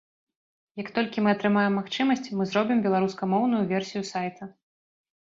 [0.81, 4.49] Як толькі мы атрымаем магчымасць, мы зробім беларускамоўную версію сайта.